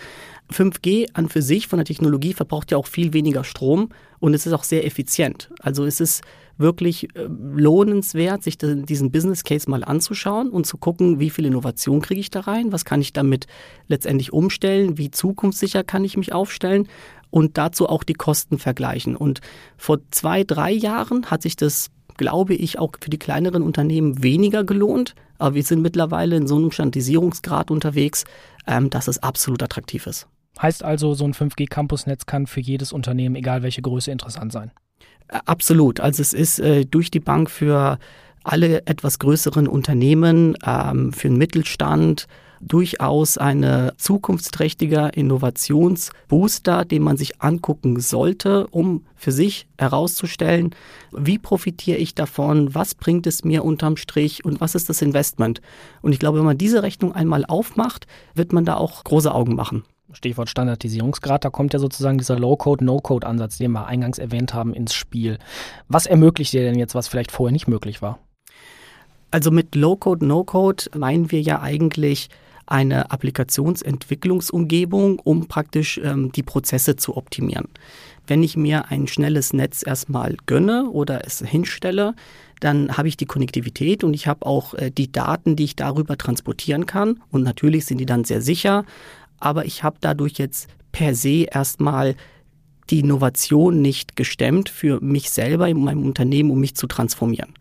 5G 0.52 1.08
an 1.12 1.28
für 1.28 1.42
sich 1.42 1.68
von 1.68 1.78
der 1.78 1.84
Technologie 1.84 2.32
verbraucht 2.32 2.70
ja 2.70 2.78
auch 2.78 2.86
viel 2.86 3.12
weniger 3.12 3.44
Strom 3.44 3.90
und 4.18 4.34
es 4.34 4.46
ist 4.46 4.52
auch 4.52 4.64
sehr 4.64 4.84
effizient. 4.86 5.50
Also 5.60 5.84
es 5.84 6.00
ist 6.00 6.22
wirklich 6.58 7.14
äh, 7.16 7.28
lohnenswert, 7.28 8.42
sich 8.42 8.58
diesen 8.58 9.10
Business 9.10 9.44
Case 9.44 9.70
mal 9.70 9.84
anzuschauen 9.84 10.50
und 10.50 10.66
zu 10.66 10.76
gucken, 10.76 11.20
wie 11.20 11.30
viel 11.30 11.46
Innovation 11.46 12.02
kriege 12.02 12.20
ich 12.20 12.30
da 12.30 12.40
rein, 12.40 12.72
was 12.72 12.84
kann 12.84 13.00
ich 13.00 13.12
damit 13.12 13.46
letztendlich 13.86 14.32
umstellen, 14.32 14.98
wie 14.98 15.10
zukunftssicher 15.10 15.84
kann 15.84 16.04
ich 16.04 16.16
mich 16.16 16.32
aufstellen 16.32 16.88
und 17.30 17.58
dazu 17.58 17.88
auch 17.88 18.04
die 18.04 18.14
Kosten 18.14 18.58
vergleichen. 18.58 19.16
Und 19.16 19.40
vor 19.76 19.98
zwei, 20.10 20.44
drei 20.44 20.72
Jahren 20.72 21.26
hat 21.26 21.42
sich 21.42 21.56
das, 21.56 21.90
glaube 22.16 22.54
ich, 22.54 22.78
auch 22.78 22.92
für 23.00 23.10
die 23.10 23.18
kleineren 23.18 23.62
Unternehmen 23.62 24.22
weniger 24.22 24.64
gelohnt. 24.64 25.14
Aber 25.38 25.54
wir 25.54 25.62
sind 25.62 25.82
mittlerweile 25.82 26.36
in 26.36 26.48
so 26.48 26.56
einem 26.56 26.72
Standardisierungsgrad 26.72 27.70
unterwegs, 27.70 28.24
ähm, 28.66 28.90
dass 28.90 29.08
es 29.08 29.22
absolut 29.22 29.62
attraktiv 29.62 30.06
ist. 30.06 30.26
Heißt 30.60 30.82
also, 30.82 31.14
so 31.14 31.24
ein 31.24 31.34
5G-Campusnetz 31.34 32.26
kann 32.26 32.48
für 32.48 32.60
jedes 32.60 32.92
Unternehmen, 32.92 33.36
egal 33.36 33.62
welche 33.62 33.82
Größe, 33.82 34.10
interessant 34.10 34.52
sein. 34.52 34.72
Äh, 35.28 35.38
absolut. 35.44 36.00
Also 36.00 36.22
es 36.22 36.32
ist 36.32 36.58
äh, 36.58 36.84
durch 36.84 37.10
die 37.10 37.20
Bank 37.20 37.50
für 37.50 37.98
alle 38.44 38.86
etwas 38.86 39.18
größeren 39.18 39.68
Unternehmen, 39.68 40.56
ähm, 40.64 41.12
für 41.12 41.28
den 41.28 41.36
Mittelstand, 41.36 42.26
durchaus 42.60 43.38
eine 43.38 43.94
zukunftsträchtiger 43.98 45.16
Innovationsbooster, 45.16 46.84
den 46.84 47.02
man 47.02 47.16
sich 47.16 47.40
angucken 47.40 48.00
sollte, 48.00 48.66
um 48.68 49.04
für 49.14 49.32
sich 49.32 49.68
herauszustellen, 49.78 50.74
wie 51.12 51.38
profitiere 51.38 51.98
ich 51.98 52.14
davon, 52.14 52.74
was 52.74 52.94
bringt 52.94 53.26
es 53.26 53.44
mir 53.44 53.64
unterm 53.64 53.96
Strich 53.96 54.44
und 54.44 54.60
was 54.60 54.74
ist 54.74 54.88
das 54.88 55.02
Investment. 55.02 55.60
Und 56.02 56.12
ich 56.12 56.18
glaube, 56.18 56.38
wenn 56.38 56.44
man 56.44 56.58
diese 56.58 56.82
Rechnung 56.82 57.12
einmal 57.12 57.44
aufmacht, 57.44 58.06
wird 58.34 58.52
man 58.52 58.64
da 58.64 58.76
auch 58.76 59.04
große 59.04 59.32
Augen 59.32 59.54
machen. 59.54 59.84
Stichwort 60.12 60.48
Standardisierungsgrad, 60.48 61.44
da 61.44 61.50
kommt 61.50 61.74
ja 61.74 61.78
sozusagen 61.78 62.18
dieser 62.18 62.38
Low-Code, 62.38 62.84
No-Code-Ansatz, 62.84 63.58
den 63.58 63.72
wir 63.72 63.86
eingangs 63.86 64.18
erwähnt 64.18 64.54
haben, 64.54 64.74
ins 64.74 64.94
Spiel. 64.94 65.38
Was 65.88 66.06
ermöglicht 66.06 66.52
dir 66.52 66.62
denn 66.62 66.78
jetzt, 66.78 66.94
was 66.94 67.08
vielleicht 67.08 67.30
vorher 67.30 67.52
nicht 67.52 67.68
möglich 67.68 68.00
war? 68.00 68.18
Also 69.30 69.50
mit 69.50 69.74
Low-Code, 69.74 70.24
No-Code 70.24 70.84
meinen 70.96 71.30
wir 71.30 71.42
ja 71.42 71.60
eigentlich 71.60 72.30
eine 72.64 73.10
Applikationsentwicklungsumgebung, 73.10 75.18
um 75.18 75.48
praktisch 75.48 76.00
ähm, 76.02 76.32
die 76.32 76.42
Prozesse 76.42 76.96
zu 76.96 77.16
optimieren. 77.16 77.68
Wenn 78.26 78.42
ich 78.42 78.58
mir 78.58 78.90
ein 78.90 79.06
schnelles 79.06 79.54
Netz 79.54 79.82
erstmal 79.86 80.36
gönne 80.44 80.90
oder 80.90 81.26
es 81.26 81.38
hinstelle, 81.38 82.14
dann 82.60 82.96
habe 82.96 83.08
ich 83.08 83.16
die 83.16 83.26
Konnektivität 83.26 84.04
und 84.04 84.12
ich 84.12 84.26
habe 84.26 84.44
auch 84.44 84.74
äh, 84.74 84.90
die 84.90 85.10
Daten, 85.10 85.56
die 85.56 85.64
ich 85.64 85.76
darüber 85.76 86.18
transportieren 86.18 86.84
kann. 86.84 87.20
Und 87.30 87.42
natürlich 87.42 87.86
sind 87.86 87.98
die 87.98 88.06
dann 88.06 88.24
sehr 88.24 88.42
sicher, 88.42 88.84
aber 89.40 89.64
ich 89.64 89.82
habe 89.82 89.96
dadurch 90.00 90.34
jetzt 90.34 90.68
per 90.92 91.14
se 91.14 91.46
erstmal 91.50 92.14
die 92.90 93.00
Innovation 93.00 93.82
nicht 93.82 94.16
gestemmt 94.16 94.68
für 94.68 95.00
mich 95.00 95.30
selber 95.30 95.68
in 95.68 95.84
meinem 95.84 96.04
Unternehmen, 96.04 96.50
um 96.50 96.60
mich 96.60 96.74
zu 96.74 96.86
transformieren. 96.86 97.54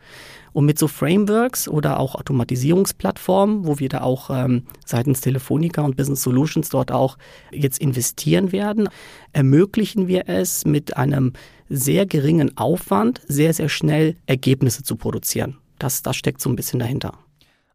Und 0.53 0.65
mit 0.65 0.79
so 0.79 0.87
Frameworks 0.87 1.67
oder 1.67 1.99
auch 1.99 2.15
Automatisierungsplattformen, 2.15 3.67
wo 3.67 3.77
wir 3.77 3.89
da 3.89 4.01
auch 4.01 4.29
ähm, 4.31 4.63
seitens 4.85 5.21
Telefonica 5.21 5.81
und 5.83 5.97
Business 5.97 6.23
Solutions 6.23 6.69
dort 6.69 6.91
auch 6.91 7.17
jetzt 7.51 7.79
investieren 7.79 8.51
werden, 8.51 8.89
ermöglichen 9.33 10.07
wir 10.07 10.27
es 10.27 10.65
mit 10.65 10.97
einem 10.97 11.33
sehr 11.69 12.05
geringen 12.05 12.57
Aufwand 12.57 13.21
sehr, 13.27 13.53
sehr 13.53 13.69
schnell 13.69 14.15
Ergebnisse 14.25 14.81
zu 14.83 14.95
produzieren. 14.95 15.57
Das, 15.77 16.01
das 16.01 16.15
steckt 16.15 16.41
so 16.41 16.49
ein 16.49 16.55
bisschen 16.55 16.79
dahinter. 16.79 17.13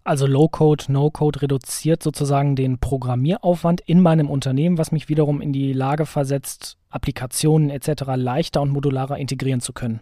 Also 0.04 0.26
Low-Code, 0.26 0.86
No-Code 0.88 1.42
reduziert 1.42 2.02
sozusagen 2.02 2.56
den 2.56 2.78
Programmieraufwand 2.78 3.82
in 3.82 4.00
meinem 4.00 4.30
Unternehmen, 4.30 4.76
was 4.76 4.90
mich 4.90 5.08
wiederum 5.08 5.40
in 5.40 5.52
die 5.52 5.72
Lage 5.72 6.06
versetzt, 6.06 6.76
Applikationen 6.90 7.70
etc. 7.70 8.02
leichter 8.16 8.62
und 8.62 8.70
modularer 8.70 9.18
integrieren 9.18 9.60
zu 9.60 9.72
können. 9.72 10.00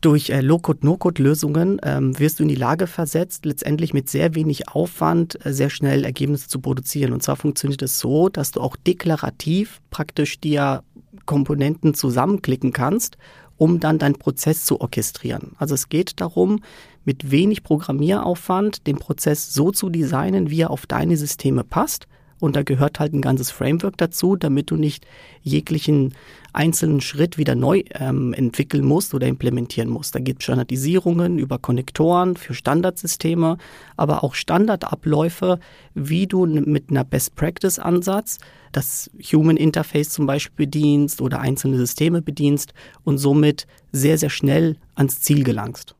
Durch 0.00 0.30
äh, 0.30 0.42
Low-Code-No-Code-Lösungen 0.42 1.80
ähm, 1.82 2.18
wirst 2.18 2.38
du 2.38 2.42
in 2.42 2.50
die 2.50 2.54
Lage 2.54 2.86
versetzt, 2.86 3.46
letztendlich 3.46 3.94
mit 3.94 4.10
sehr 4.10 4.34
wenig 4.34 4.68
Aufwand 4.68 5.44
äh, 5.44 5.52
sehr 5.52 5.70
schnell 5.70 6.04
Ergebnisse 6.04 6.46
zu 6.46 6.60
produzieren. 6.60 7.12
Und 7.14 7.22
zwar 7.22 7.36
funktioniert 7.36 7.82
es 7.82 7.98
so, 7.98 8.28
dass 8.28 8.52
du 8.52 8.60
auch 8.60 8.76
deklarativ 8.76 9.80
praktisch 9.90 10.38
dir 10.38 10.84
Komponenten 11.24 11.94
zusammenklicken 11.94 12.72
kannst, 12.72 13.16
um 13.56 13.80
dann 13.80 13.98
deinen 13.98 14.18
Prozess 14.18 14.66
zu 14.66 14.80
orchestrieren. 14.80 15.52
Also 15.58 15.74
es 15.74 15.88
geht 15.88 16.20
darum, 16.20 16.60
mit 17.04 17.30
wenig 17.30 17.62
Programmieraufwand 17.62 18.86
den 18.86 18.96
Prozess 18.96 19.52
so 19.52 19.70
zu 19.70 19.90
designen, 19.90 20.50
wie 20.50 20.62
er 20.62 20.70
auf 20.70 20.86
deine 20.86 21.16
Systeme 21.16 21.64
passt. 21.64 22.06
Und 22.40 22.56
da 22.56 22.62
gehört 22.62 23.00
halt 23.00 23.14
ein 23.14 23.22
ganzes 23.22 23.50
Framework 23.50 23.96
dazu, 23.96 24.36
damit 24.36 24.70
du 24.70 24.76
nicht 24.76 25.06
jeglichen 25.42 26.14
einzelnen 26.52 27.00
Schritt 27.00 27.38
wieder 27.38 27.54
neu 27.54 27.82
ähm, 27.94 28.34
entwickeln 28.34 28.84
musst 28.84 29.14
oder 29.14 29.26
implementieren 29.26 29.88
musst. 29.88 30.14
Da 30.14 30.18
gibt 30.18 30.42
es 30.42 30.44
Standardisierungen 30.44 31.38
über 31.38 31.58
Konnektoren 31.58 32.36
für 32.36 32.52
Standardsysteme, 32.52 33.56
aber 33.96 34.22
auch 34.22 34.34
Standardabläufe, 34.34 35.58
wie 35.94 36.26
du 36.26 36.44
mit 36.46 36.90
einer 36.90 37.04
Best-Practice-Ansatz 37.04 38.38
das 38.72 39.10
Human 39.32 39.56
Interface 39.56 40.10
zum 40.10 40.26
Beispiel 40.26 40.66
bedienst 40.66 41.20
oder 41.20 41.40
einzelne 41.40 41.76
Systeme 41.76 42.20
bedienst 42.20 42.74
und 43.04 43.18
somit 43.18 43.66
sehr, 43.92 44.18
sehr 44.18 44.30
schnell 44.30 44.76
ans 44.96 45.20
Ziel 45.20 45.44
gelangst. 45.44 45.94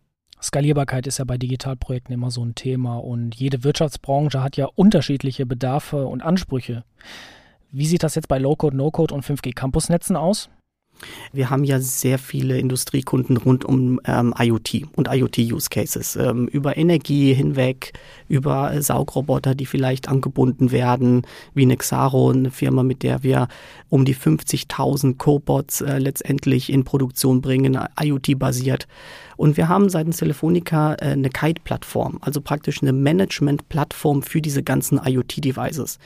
Skalierbarkeit 0.45 1.07
ist 1.07 1.19
ja 1.19 1.25
bei 1.25 1.39
Digitalprojekten 1.39 2.15
immer 2.15 2.31
so 2.31 2.45
ein 2.45 2.55
Thema 2.55 2.99
und 2.99 3.35
jede 3.35 3.65
Wirtschaftsbranche 3.65 4.43
hat 4.43 4.57
ja 4.59 4.67
unterschiedliche 4.75 5.47
Bedarfe 5.47 6.07
und 6.07 6.23
Ansprüche. 6.23 6.85
Wie 7.73 7.87
sieht 7.87 8.03
das 8.03 8.15
jetzt 8.15 8.29
bei 8.29 8.39
Low-Code, 8.39 8.77
No-Code 8.77 9.15
und 9.15 9.25
5G-Campusnetzen 9.25 10.17
aus? 10.17 10.51
Wir 11.33 11.51
haben 11.51 11.65
ja 11.65 11.81
sehr 11.81 12.19
viele 12.19 12.59
Industriekunden 12.59 13.37
rund 13.37 13.65
um 13.65 14.01
ähm, 14.07 14.35
IoT 14.39 14.83
und 14.97 15.09
IoT-Use-Cases. 15.11 16.17
Ähm, 16.17 16.47
über 16.49 16.77
Energie 16.77 17.35
hinweg, 17.35 17.93
über 18.29 18.73
äh, 18.73 18.83
Saugroboter, 18.83 19.55
die 19.55 19.67
vielleicht 19.67 20.09
angebunden 20.09 20.71
werden, 20.71 21.23
wie 21.55 21.67
Nexaro, 21.67 22.31
eine 22.31 22.51
Firma, 22.51 22.83
mit 22.83 23.03
der 23.03 23.23
wir 23.23 23.49
um 23.89 24.05
die 24.05 24.15
50.000 24.15 25.17
Cobots 25.17 25.81
äh, 25.81 25.99
letztendlich 25.99 26.73
in 26.73 26.85
Produktion 26.85 27.41
bringen, 27.41 27.79
IoT-basiert. 28.01 28.87
Und 29.37 29.57
wir 29.57 29.69
haben 29.69 29.89
seitens 29.89 30.19
Telefonica 30.19 30.95
äh, 30.95 31.13
eine 31.13 31.31
Kite-Plattform, 31.31 32.19
also 32.21 32.41
praktisch 32.41 32.83
eine 32.83 32.93
Management-Plattform 32.93 34.23
für 34.23 34.41
diese 34.41 34.63
ganzen 34.63 35.01
IoT-Devices. 35.05 35.99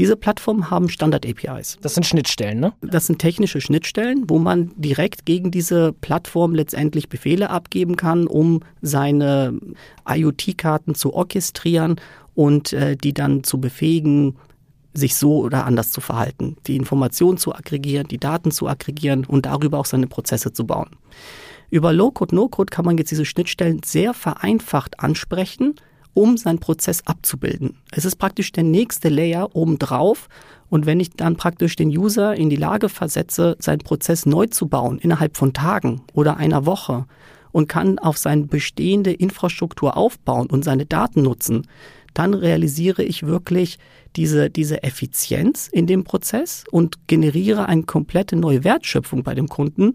Diese 0.00 0.16
Plattformen 0.16 0.70
haben 0.70 0.88
Standard-APIs. 0.88 1.76
Das 1.82 1.92
sind 1.92 2.06
Schnittstellen, 2.06 2.58
ne? 2.58 2.72
Das 2.80 3.04
sind 3.04 3.18
technische 3.18 3.60
Schnittstellen, 3.60 4.24
wo 4.28 4.38
man 4.38 4.72
direkt 4.76 5.26
gegen 5.26 5.50
diese 5.50 5.92
Plattform 5.92 6.54
letztendlich 6.54 7.10
Befehle 7.10 7.50
abgeben 7.50 7.96
kann, 7.96 8.26
um 8.26 8.60
seine 8.80 9.60
IoT-Karten 10.08 10.94
zu 10.94 11.12
orchestrieren 11.12 11.96
und 12.34 12.72
äh, 12.72 12.96
die 12.96 13.12
dann 13.12 13.44
zu 13.44 13.60
befähigen, 13.60 14.36
sich 14.94 15.16
so 15.16 15.40
oder 15.40 15.66
anders 15.66 15.90
zu 15.90 16.00
verhalten, 16.00 16.56
die 16.66 16.76
Informationen 16.76 17.36
zu 17.36 17.54
aggregieren, 17.54 18.08
die 18.08 18.16
Daten 18.16 18.52
zu 18.52 18.68
aggregieren 18.68 19.26
und 19.26 19.44
darüber 19.44 19.78
auch 19.78 19.84
seine 19.84 20.06
Prozesse 20.06 20.54
zu 20.54 20.66
bauen. 20.66 20.88
Über 21.68 21.92
Low-Code, 21.92 22.34
No-Code 22.34 22.70
kann 22.70 22.86
man 22.86 22.96
jetzt 22.96 23.10
diese 23.10 23.26
Schnittstellen 23.26 23.82
sehr 23.84 24.14
vereinfacht 24.14 24.98
ansprechen 24.98 25.74
um 26.14 26.36
seinen 26.36 26.58
Prozess 26.58 27.06
abzubilden. 27.06 27.76
Es 27.92 28.04
ist 28.04 28.16
praktisch 28.16 28.52
der 28.52 28.64
nächste 28.64 29.08
Layer 29.08 29.54
obendrauf. 29.54 30.28
Und 30.68 30.86
wenn 30.86 31.00
ich 31.00 31.10
dann 31.10 31.36
praktisch 31.36 31.74
den 31.74 31.88
User 31.88 32.36
in 32.36 32.48
die 32.48 32.56
Lage 32.56 32.88
versetze, 32.88 33.56
seinen 33.58 33.80
Prozess 33.80 34.24
neu 34.24 34.46
zu 34.46 34.68
bauen, 34.68 34.98
innerhalb 34.98 35.36
von 35.36 35.52
Tagen 35.52 36.02
oder 36.12 36.36
einer 36.36 36.64
Woche, 36.64 37.06
und 37.52 37.68
kann 37.68 37.98
auf 37.98 38.18
seine 38.18 38.44
bestehende 38.44 39.12
Infrastruktur 39.12 39.96
aufbauen 39.96 40.48
und 40.48 40.64
seine 40.64 40.86
Daten 40.86 41.22
nutzen, 41.22 41.66
dann 42.14 42.34
realisiere 42.34 43.02
ich 43.02 43.24
wirklich 43.24 43.78
diese, 44.16 44.50
diese 44.50 44.82
Effizienz 44.82 45.68
in 45.68 45.86
dem 45.86 46.04
Prozess 46.04 46.64
und 46.70 47.06
generiere 47.06 47.66
eine 47.66 47.84
komplette 47.84 48.36
neue 48.36 48.64
Wertschöpfung 48.64 49.22
bei 49.22 49.34
dem 49.34 49.48
Kunden, 49.48 49.94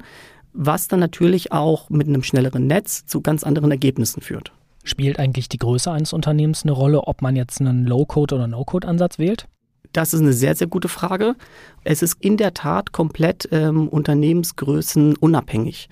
was 0.54 0.88
dann 0.88 1.02
natürlich 1.02 1.52
auch 1.52 1.90
mit 1.90 2.08
einem 2.08 2.24
schnelleren 2.24 2.68
Netz 2.68 3.06
zu 3.06 3.20
ganz 3.22 3.44
anderen 3.44 3.72
Ergebnissen 3.72 4.22
führt. 4.22 4.54
Spielt 4.86 5.18
eigentlich 5.20 5.50
die 5.50 5.58
Größe 5.58 5.92
eines 5.92 6.14
Unternehmens 6.14 6.64
eine 6.64 6.72
Rolle, 6.72 7.02
ob 7.02 7.24
man 7.24 7.36
jetzt 7.36 7.60
einen 7.60 7.86
Low-Code 7.86 8.36
oder 8.36 8.48
No-Code-Ansatz 8.48 9.18
wählt? 9.18 9.48
Das 9.94 10.14
ist 10.14 10.22
eine 10.22 10.34
sehr, 10.34 10.56
sehr 10.56 10.68
gute 10.68 10.90
Frage. 10.90 11.36
Es 11.84 12.04
ist 12.04 12.18
in 12.20 12.38
der 12.38 12.54
Tat 12.54 12.92
komplett 12.92 13.50
ähm, 13.52 13.88
Unternehmensgrößen 13.88 15.18
unabhängig. 15.18 15.90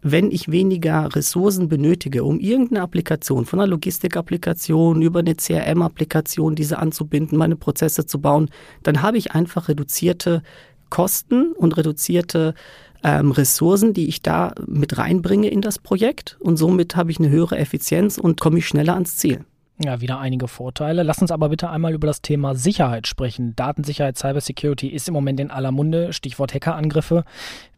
Wenn 0.00 0.32
ich 0.32 0.50
weniger 0.50 1.14
Ressourcen 1.14 1.68
benötige, 1.68 2.24
um 2.24 2.40
irgendeine 2.40 2.82
Applikation, 2.82 3.44
von 3.44 3.60
einer 3.60 3.68
Logistikapplikation 3.68 5.02
über 5.02 5.20
eine 5.20 5.36
CRM-Applikation, 5.36 6.56
diese 6.56 6.80
anzubinden, 6.80 7.38
meine 7.38 7.54
Prozesse 7.54 8.06
zu 8.06 8.20
bauen, 8.20 8.50
dann 8.82 9.02
habe 9.02 9.18
ich 9.18 9.30
einfach 9.30 9.68
reduzierte 9.68 10.42
Kosten 10.90 11.52
und 11.52 11.76
reduzierte 11.76 12.54
ähm, 13.02 13.32
Ressourcen, 13.32 13.94
die 13.94 14.08
ich 14.08 14.22
da 14.22 14.52
mit 14.66 14.98
reinbringe 14.98 15.48
in 15.48 15.60
das 15.60 15.78
Projekt 15.78 16.36
und 16.40 16.56
somit 16.56 16.96
habe 16.96 17.10
ich 17.10 17.18
eine 17.18 17.30
höhere 17.30 17.58
Effizienz 17.58 18.18
und 18.18 18.40
komme 18.40 18.58
ich 18.58 18.66
schneller 18.66 18.94
ans 18.94 19.16
Ziel. 19.16 19.44
Ja, 19.84 20.00
wieder 20.00 20.20
einige 20.20 20.48
Vorteile. 20.48 21.02
Lass 21.02 21.20
uns 21.22 21.32
aber 21.32 21.48
bitte 21.48 21.70
einmal 21.70 21.94
über 21.94 22.06
das 22.06 22.22
Thema 22.22 22.54
Sicherheit 22.54 23.06
sprechen. 23.06 23.56
Datensicherheit, 23.56 24.16
Cybersecurity 24.16 24.88
ist 24.88 25.08
im 25.08 25.14
Moment 25.14 25.40
in 25.40 25.50
aller 25.50 25.72
Munde, 25.72 26.12
Stichwort 26.12 26.54
Hackerangriffe. 26.54 27.24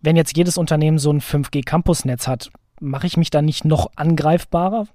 Wenn 0.02 0.16
jetzt 0.16 0.36
jedes 0.36 0.58
Unternehmen 0.58 0.98
so 0.98 1.10
ein 1.10 1.20
5G-Campusnetz 1.20 2.26
hat, 2.26 2.50
mache 2.80 3.06
ich 3.06 3.16
mich 3.16 3.30
da 3.30 3.40
nicht 3.40 3.64
noch 3.64 3.90
angreifbarer? 3.96 4.86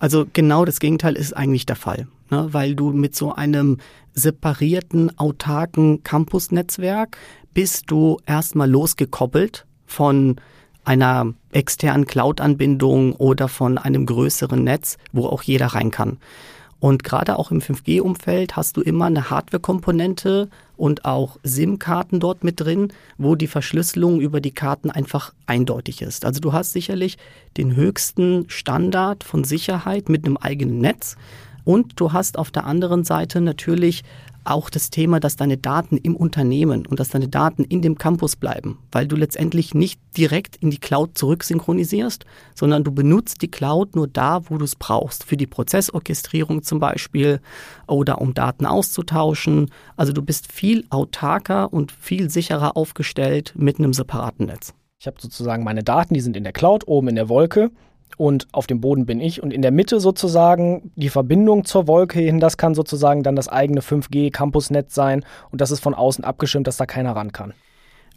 Also 0.00 0.26
genau 0.32 0.64
das 0.64 0.80
Gegenteil 0.80 1.16
ist 1.16 1.36
eigentlich 1.36 1.66
der 1.66 1.76
Fall, 1.76 2.06
ne? 2.30 2.48
weil 2.52 2.74
du 2.74 2.90
mit 2.92 3.16
so 3.16 3.34
einem 3.34 3.78
separierten, 4.14 5.18
autarken 5.18 6.02
Campusnetzwerk 6.02 7.16
bist 7.52 7.90
du 7.90 8.18
erstmal 8.26 8.70
losgekoppelt 8.70 9.66
von 9.86 10.36
einer 10.84 11.34
externen 11.52 12.06
Cloud-Anbindung 12.06 13.12
oder 13.14 13.48
von 13.48 13.76
einem 13.76 14.06
größeren 14.06 14.62
Netz, 14.62 14.96
wo 15.12 15.26
auch 15.26 15.42
jeder 15.42 15.66
rein 15.66 15.90
kann. 15.90 16.18
Und 16.80 17.02
gerade 17.02 17.38
auch 17.38 17.50
im 17.50 17.60
5G-Umfeld 17.60 18.54
hast 18.56 18.76
du 18.76 18.82
immer 18.82 19.06
eine 19.06 19.30
Hardware-Komponente 19.30 20.48
und 20.76 21.04
auch 21.04 21.38
SIM-Karten 21.42 22.20
dort 22.20 22.44
mit 22.44 22.60
drin, 22.60 22.92
wo 23.16 23.34
die 23.34 23.48
Verschlüsselung 23.48 24.20
über 24.20 24.40
die 24.40 24.52
Karten 24.52 24.90
einfach 24.90 25.32
eindeutig 25.46 26.02
ist. 26.02 26.24
Also 26.24 26.40
du 26.40 26.52
hast 26.52 26.72
sicherlich 26.72 27.18
den 27.56 27.74
höchsten 27.74 28.48
Standard 28.48 29.24
von 29.24 29.42
Sicherheit 29.42 30.08
mit 30.08 30.24
einem 30.24 30.36
eigenen 30.36 30.78
Netz 30.78 31.16
Und 31.68 32.00
du 32.00 32.14
hast 32.14 32.38
auf 32.38 32.50
der 32.50 32.64
anderen 32.64 33.04
Seite 33.04 33.42
natürlich 33.42 34.02
auch 34.44 34.70
das 34.70 34.90
Thema, 34.90 35.20
dass 35.20 35.36
deine 35.36 35.56
Daten 35.56 35.96
im 35.96 36.16
Unternehmen 36.16 36.86
und 36.86 37.00
dass 37.00 37.10
deine 37.10 37.28
Daten 37.28 37.64
in 37.64 37.82
dem 37.82 37.98
Campus 37.98 38.36
bleiben, 38.36 38.78
weil 38.92 39.06
du 39.06 39.16
letztendlich 39.16 39.74
nicht 39.74 40.00
direkt 40.16 40.56
in 40.56 40.70
die 40.70 40.78
Cloud 40.78 41.16
zurücksynchronisierst, 41.16 42.24
sondern 42.54 42.84
du 42.84 42.92
benutzt 42.92 43.42
die 43.42 43.50
Cloud 43.50 43.96
nur 43.96 44.08
da, 44.08 44.40
wo 44.48 44.58
du 44.58 44.64
es 44.64 44.76
brauchst, 44.76 45.24
für 45.24 45.36
die 45.36 45.46
Prozessorchestrierung 45.46 46.62
zum 46.62 46.80
Beispiel 46.80 47.40
oder 47.86 48.20
um 48.20 48.34
Daten 48.34 48.66
auszutauschen. 48.66 49.70
Also 49.96 50.12
du 50.12 50.22
bist 50.22 50.50
viel 50.52 50.84
autarker 50.90 51.72
und 51.72 51.92
viel 51.92 52.30
sicherer 52.30 52.76
aufgestellt 52.76 53.54
mit 53.56 53.78
einem 53.78 53.92
separaten 53.92 54.46
Netz. 54.46 54.74
Ich 55.00 55.06
habe 55.06 55.20
sozusagen 55.20 55.62
meine 55.62 55.84
Daten, 55.84 56.14
die 56.14 56.20
sind 56.20 56.36
in 56.36 56.42
der 56.42 56.52
Cloud, 56.52 56.88
oben 56.88 57.08
in 57.08 57.14
der 57.14 57.28
Wolke 57.28 57.70
und 58.16 58.48
auf 58.52 58.66
dem 58.66 58.80
Boden 58.80 59.06
bin 59.06 59.20
ich 59.20 59.42
und 59.42 59.52
in 59.52 59.62
der 59.62 59.70
Mitte 59.70 60.00
sozusagen 60.00 60.90
die 60.96 61.08
Verbindung 61.08 61.64
zur 61.64 61.86
Wolke 61.86 62.18
hin, 62.20 62.40
das 62.40 62.56
kann 62.56 62.74
sozusagen 62.74 63.22
dann 63.22 63.36
das 63.36 63.48
eigene 63.48 63.80
5G-Campusnetz 63.80 64.94
sein 64.94 65.24
und 65.50 65.60
das 65.60 65.70
ist 65.70 65.80
von 65.80 65.94
außen 65.94 66.24
abgeschirmt, 66.24 66.66
dass 66.66 66.76
da 66.76 66.86
keiner 66.86 67.14
ran 67.14 67.32
kann. 67.32 67.52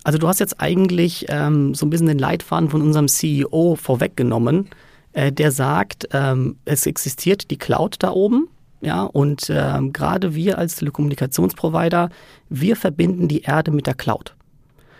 Also 0.03 0.17
du 0.17 0.27
hast 0.27 0.39
jetzt 0.39 0.59
eigentlich 0.59 1.27
ähm, 1.29 1.75
so 1.75 1.85
ein 1.85 1.89
bisschen 1.89 2.07
den 2.07 2.19
Leitfaden 2.19 2.69
von 2.69 2.81
unserem 2.81 3.07
CEO 3.07 3.75
vorweggenommen, 3.75 4.69
äh, 5.13 5.31
der 5.31 5.51
sagt, 5.51 6.09
ähm, 6.13 6.57
es 6.65 6.85
existiert 6.85 7.51
die 7.51 7.57
Cloud 7.57 7.97
da 7.99 8.11
oben, 8.11 8.47
ja, 8.81 9.03
und 9.03 9.51
ähm, 9.51 9.93
gerade 9.93 10.33
wir 10.33 10.57
als 10.57 10.77
Telekommunikationsprovider, 10.77 12.09
wir 12.49 12.75
verbinden 12.75 13.27
die 13.27 13.43
Erde 13.43 13.69
mit 13.69 13.85
der 13.85 13.93
Cloud. 13.93 14.35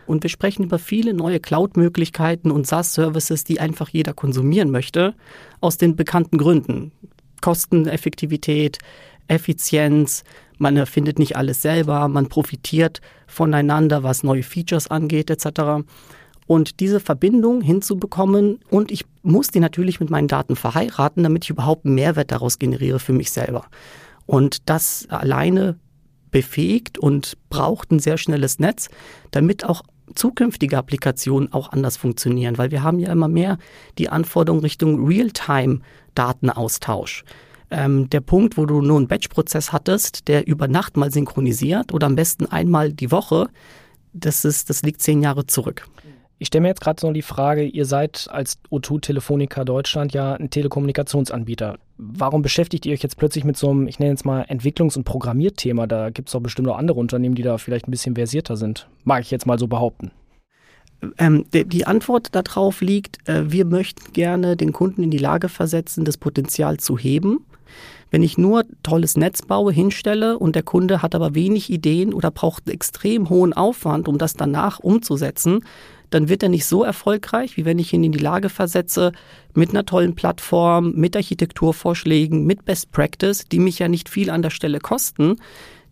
Und 0.06 0.24
wir 0.24 0.30
sprechen 0.30 0.64
über 0.64 0.80
viele 0.80 1.14
neue 1.14 1.40
Cloud-Möglichkeiten 1.40 2.52
und 2.52 2.68
SaaS-Services, 2.68 3.44
die 3.44 3.60
einfach 3.60 3.90
jeder 3.90 4.14
konsumieren 4.14 4.72
möchte, 4.72 5.14
aus 5.60 5.78
den 5.78 5.96
bekannten 5.96 6.38
Gründen. 6.38 6.92
Kosteneffektivität, 7.42 8.80
Effizienz, 9.28 10.24
man 10.58 10.78
erfindet 10.78 11.18
nicht 11.18 11.36
alles 11.38 11.62
selber, 11.62 12.08
man 12.08 12.30
profitiert 12.30 13.02
voneinander, 13.26 14.04
was 14.04 14.24
neue 14.24 14.44
Features 14.44 14.92
angeht, 14.92 15.30
etc. 15.30 15.84
Und 16.46 16.80
diese 16.80 17.00
Verbindung 17.00 17.62
hinzubekommen, 17.62 18.60
und 18.70 18.92
ich 18.92 19.06
muss 19.24 19.48
die 19.48 19.60
natürlich 19.60 20.00
mit 20.00 20.10
meinen 20.10 20.28
Daten 20.28 20.56
verheiraten, 20.56 21.24
damit 21.24 21.46
ich 21.46 21.50
überhaupt 21.50 21.86
Mehrwert 21.86 22.32
daraus 22.32 22.60
generiere 22.60 23.00
für 23.00 23.14
mich 23.14 23.32
selber. 23.32 23.66
Und 24.26 24.70
das 24.70 25.08
alleine 25.10 25.78
befähigt 26.32 26.98
und 26.98 27.38
braucht 27.50 27.92
ein 27.92 28.00
sehr 28.00 28.18
schnelles 28.18 28.60
Netz, 28.60 28.88
damit 29.32 29.66
auch 29.66 29.84
zukünftige 30.16 30.78
Applikationen 30.78 31.52
auch 31.54 31.72
anders 31.72 31.98
funktionieren, 31.98 32.58
weil 32.58 32.72
wir 32.72 32.82
haben 32.84 33.00
ja 33.00 33.12
immer 33.12 33.28
mehr 33.28 33.58
die 33.98 34.08
Anforderung 34.10 34.62
Richtung 34.62 35.06
Realtime-Datenaustausch. 35.06 37.26
Ähm, 37.70 38.10
der 38.10 38.22
Punkt, 38.22 38.58
wo 38.58 38.66
du 38.66 38.82
nur 38.82 38.98
einen 38.98 39.08
Batch-Prozess 39.08 39.72
hattest, 39.72 40.28
der 40.28 40.48
über 40.48 40.68
Nacht 40.68 40.98
mal 40.98 41.12
synchronisiert 41.12 41.94
oder 41.94 42.08
am 42.08 42.16
besten 42.16 42.46
einmal 42.46 42.92
die 42.92 43.12
Woche, 43.12 43.48
das, 44.14 44.44
ist, 44.44 44.70
das 44.70 44.82
liegt 44.82 45.02
zehn 45.02 45.22
Jahre 45.22 45.48
zurück. 45.48 45.88
Ich 46.42 46.48
stelle 46.48 46.64
mir 46.64 46.70
jetzt 46.70 46.82
gerade 46.82 47.00
so 47.00 47.12
die 47.12 47.22
Frage, 47.22 47.62
ihr 47.62 47.86
seid 47.86 48.28
als 48.32 48.58
O2 48.72 49.00
Telefonica 49.00 49.64
Deutschland 49.64 50.12
ja 50.12 50.34
ein 50.34 50.50
Telekommunikationsanbieter. 50.50 51.78
Warum 52.00 52.42
beschäftigt 52.42 52.88
ihr 52.88 52.94
euch 52.94 53.04
jetzt 53.04 53.18
plötzlich 53.18 53.44
mit 53.44 53.58
so 53.58 53.70
einem, 53.70 53.88
ich 53.88 54.00
nenne 54.00 54.16
es 54.16 54.26
mal, 54.26 54.42
Entwicklungs- 54.46 54.98
und 54.98 55.04
Programmierthema? 55.04 55.86
Da 55.86 56.10
gibt 56.10 56.30
es 56.30 56.34
doch 56.34 56.40
bestimmt 56.40 56.68
auch 56.68 56.80
andere 56.80 57.00
Unternehmen, 57.00 57.36
die 57.36 57.44
da 57.44 57.60
vielleicht 57.60 57.88
ein 57.88 57.92
bisschen 57.92 58.16
versierter 58.16 58.58
sind. 58.58 58.88
Mag 59.04 59.22
ich 59.22 59.30
jetzt 59.30 59.46
mal 59.46 59.60
so 59.60 59.68
behaupten. 59.68 60.10
Ähm, 61.20 61.46
die 61.52 61.86
Antwort 61.86 62.30
darauf 62.34 62.82
liegt, 62.82 63.20
äh, 63.30 63.52
wir 63.52 63.66
möchten 63.66 64.12
gerne 64.12 64.58
den 64.58 64.74
Kunden 64.74 65.04
in 65.04 65.12
die 65.12 65.20
Lage 65.20 65.48
versetzen, 65.48 66.06
das 66.06 66.18
Potenzial 66.18 66.78
zu 66.78 66.98
heben. 66.98 67.46
Wenn 68.10 68.24
ich 68.24 68.40
nur 68.40 68.66
tolles 68.82 69.16
Netz 69.16 69.44
baue, 69.44 69.72
hinstelle 69.72 70.40
und 70.40 70.56
der 70.56 70.64
Kunde 70.64 71.04
hat 71.04 71.14
aber 71.14 71.36
wenig 71.36 71.70
Ideen 71.70 72.16
oder 72.16 72.32
braucht 72.32 72.68
extrem 72.68 73.30
hohen 73.30 73.54
Aufwand, 73.54 74.08
um 74.08 74.18
das 74.18 74.34
danach 74.34 74.80
umzusetzen, 74.80 75.64
dann 76.12 76.30
wird 76.30 76.44
er 76.44 76.50
nicht 76.50 76.66
so 76.66 76.84
erfolgreich, 76.84 77.58
wie 77.58 77.66
wenn 77.66 77.80
ich 77.80 77.92
ihn 77.94 78.04
in 78.04 78.12
die 78.12 78.20
Lage 78.20 78.50
versetze, 78.50 79.12
mit 79.56 79.72
einer 79.72 79.86
tollen 79.86 80.14
Plattform, 80.14 80.94
mit 80.94 81.16
Architekturvorschlägen, 81.16 82.46
mit 82.46 82.66
Best 82.66 82.92
Practice, 82.92 83.46
die 83.52 83.60
mich 83.60 83.80
ja 83.80 83.88
nicht 83.88 84.10
viel 84.10 84.30
an 84.30 84.44
der 84.44 84.50
Stelle 84.52 84.80
kosten, 84.80 85.38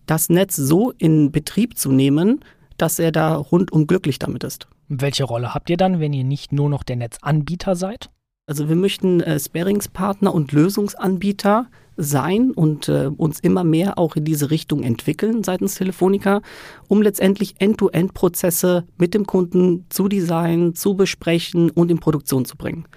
das 0.05 0.29
Netz 0.29 0.55
so 0.55 0.91
in 0.97 1.31
Betrieb 1.31 1.77
zu 1.77 1.91
nehmen, 1.91 2.41
dass 2.77 2.99
er 2.99 3.11
da 3.11 3.35
rundum 3.35 3.87
glücklich 3.87 4.19
damit 4.19 4.43
ist. 4.43 4.67
Welche 4.87 5.23
Rolle 5.23 5.53
habt 5.53 5.69
ihr 5.69 5.77
dann, 5.77 5.99
wenn 5.99 6.13
ihr 6.13 6.23
nicht 6.23 6.51
nur 6.51 6.69
noch 6.69 6.83
der 6.83 6.95
Netzanbieter 6.95 7.75
seid? 7.75 8.09
Also 8.49 8.67
wir 8.67 8.75
möchten 8.75 9.21
äh, 9.21 9.39
Sparingspartner 9.39 10.33
und 10.33 10.53
Lösungsanbieter 10.53 11.67
sein 11.97 12.49
und 12.49 12.89
äh, 12.89 13.11
uns 13.15 13.39
immer 13.39 13.63
mehr 13.63 13.99
auch 13.99 14.15
in 14.15 14.25
diese 14.25 14.49
Richtung 14.49 14.81
entwickeln 14.81 15.43
seitens 15.43 15.75
Telefonica, 15.75 16.41
um 16.87 17.03
letztendlich 17.03 17.57
End-to-End-Prozesse 17.59 18.85
mit 18.97 19.13
dem 19.13 19.27
Kunden 19.27 19.85
zu 19.89 20.07
designen, 20.07 20.73
zu 20.73 20.95
besprechen 20.95 21.69
und 21.69 21.91
in 21.91 21.99
Produktion 21.99 22.43
zu 22.43 22.57
bringen. 22.57 22.87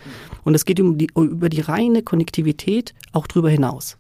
Und 0.42 0.55
es 0.55 0.64
geht 0.64 0.81
um 0.81 0.96
die, 0.96 1.09
über 1.14 1.50
die 1.50 1.61
reine 1.61 2.03
Konnektivität 2.03 2.94
auch 3.12 3.27
darüber 3.27 3.50
hinaus. 3.50 3.98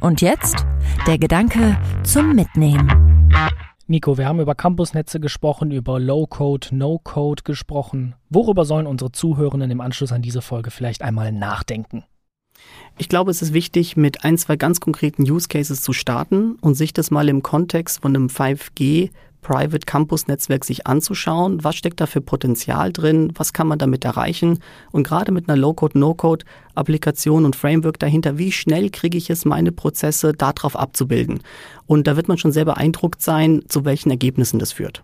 Und 0.00 0.20
jetzt 0.20 0.56
der 1.06 1.16
Gedanke 1.16 1.78
zum 2.04 2.34
Mitnehmen. 2.34 3.30
Nico, 3.92 4.16
wir 4.16 4.26
haben 4.26 4.40
über 4.40 4.54
Campusnetze 4.54 5.20
gesprochen, 5.20 5.70
über 5.70 6.00
Low-Code, 6.00 6.68
No-Code 6.74 7.42
gesprochen. 7.42 8.14
Worüber 8.30 8.64
sollen 8.64 8.86
unsere 8.86 9.12
Zuhörenden 9.12 9.70
im 9.70 9.82
Anschluss 9.82 10.12
an 10.12 10.22
diese 10.22 10.40
Folge 10.40 10.70
vielleicht 10.70 11.02
einmal 11.02 11.30
nachdenken? 11.30 12.02
Ich 12.96 13.10
glaube, 13.10 13.30
es 13.30 13.42
ist 13.42 13.52
wichtig, 13.52 13.98
mit 13.98 14.24
ein, 14.24 14.38
zwei 14.38 14.56
ganz 14.56 14.80
konkreten 14.80 15.30
Use 15.30 15.46
Cases 15.46 15.82
zu 15.82 15.92
starten 15.92 16.56
und 16.62 16.74
sich 16.74 16.94
das 16.94 17.10
mal 17.10 17.28
im 17.28 17.42
Kontext 17.42 18.00
von 18.00 18.16
einem 18.16 18.28
5G 18.28 19.10
Private 19.42 19.84
Campus 19.84 20.28
Netzwerk 20.28 20.64
sich 20.64 20.86
anzuschauen, 20.86 21.62
was 21.62 21.74
steckt 21.74 22.00
da 22.00 22.06
für 22.06 22.20
Potenzial 22.20 22.92
drin, 22.92 23.32
was 23.34 23.52
kann 23.52 23.66
man 23.66 23.78
damit 23.78 24.04
erreichen 24.04 24.60
und 24.92 25.06
gerade 25.06 25.32
mit 25.32 25.48
einer 25.48 25.58
Low-Code, 25.58 25.98
No-Code 25.98 26.44
Applikation 26.74 27.44
und 27.44 27.56
Framework 27.56 27.98
dahinter, 27.98 28.38
wie 28.38 28.52
schnell 28.52 28.88
kriege 28.88 29.18
ich 29.18 29.28
es, 29.28 29.44
meine 29.44 29.72
Prozesse 29.72 30.32
darauf 30.32 30.76
abzubilden. 30.76 31.40
Und 31.86 32.06
da 32.06 32.16
wird 32.16 32.28
man 32.28 32.38
schon 32.38 32.52
sehr 32.52 32.64
beeindruckt 32.64 33.20
sein, 33.20 33.62
zu 33.68 33.84
welchen 33.84 34.10
Ergebnissen 34.10 34.58
das 34.58 34.72
führt. 34.72 35.02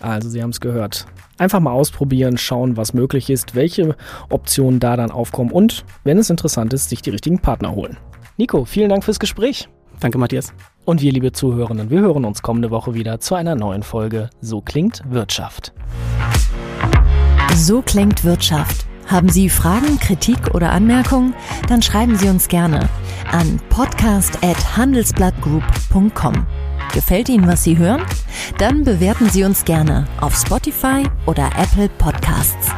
Also 0.00 0.28
Sie 0.28 0.42
haben 0.42 0.50
es 0.50 0.60
gehört. 0.60 1.06
Einfach 1.38 1.60
mal 1.60 1.72
ausprobieren, 1.72 2.36
schauen, 2.36 2.76
was 2.76 2.94
möglich 2.94 3.30
ist, 3.30 3.54
welche 3.54 3.96
Optionen 4.28 4.80
da 4.80 4.96
dann 4.96 5.10
aufkommen 5.10 5.50
und, 5.50 5.84
wenn 6.04 6.18
es 6.18 6.30
interessant 6.30 6.72
ist, 6.72 6.90
sich 6.90 7.02
die 7.02 7.10
richtigen 7.10 7.40
Partner 7.40 7.72
holen. 7.72 7.96
Nico, 8.36 8.64
vielen 8.64 8.90
Dank 8.90 9.02
fürs 9.02 9.18
Gespräch. 9.18 9.68
Danke, 10.00 10.18
Matthias. 10.18 10.52
Und 10.88 11.02
wir, 11.02 11.12
liebe 11.12 11.32
Zuhörenden, 11.32 11.90
wir 11.90 12.00
hören 12.00 12.24
uns 12.24 12.40
kommende 12.40 12.70
Woche 12.70 12.94
wieder 12.94 13.20
zu 13.20 13.34
einer 13.34 13.54
neuen 13.54 13.82
Folge 13.82 14.30
So 14.40 14.62
klingt 14.62 15.02
Wirtschaft. 15.10 15.74
So 17.54 17.82
klingt 17.82 18.24
Wirtschaft. 18.24 18.86
Haben 19.06 19.28
Sie 19.28 19.50
Fragen, 19.50 20.00
Kritik 20.00 20.54
oder 20.54 20.72
Anmerkungen? 20.72 21.34
Dann 21.68 21.82
schreiben 21.82 22.16
Sie 22.16 22.30
uns 22.30 22.48
gerne 22.48 22.88
an 23.30 23.60
podcast@handelsblattgroup.com. 23.68 26.46
Gefällt 26.94 27.28
Ihnen, 27.28 27.46
was 27.46 27.64
Sie 27.64 27.76
hören? 27.76 28.00
Dann 28.56 28.82
bewerten 28.82 29.28
Sie 29.28 29.44
uns 29.44 29.66
gerne 29.66 30.06
auf 30.22 30.34
Spotify 30.34 31.02
oder 31.26 31.50
Apple 31.58 31.90
Podcasts. 31.98 32.70